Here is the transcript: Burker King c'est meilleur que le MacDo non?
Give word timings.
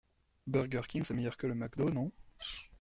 Burker 0.47 0.81
King 0.89 1.03
c'est 1.03 1.13
meilleur 1.13 1.37
que 1.37 1.45
le 1.45 1.53
MacDo 1.53 1.91
non? 1.91 2.11